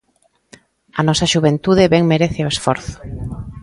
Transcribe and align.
A 0.99 1.01
nosa 1.07 1.29
xuventude 1.33 1.91
ben 1.93 2.03
merece 2.11 2.39
o 2.43 2.51
esforzo. 2.55 2.93